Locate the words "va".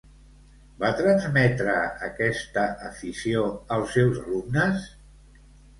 0.83-0.89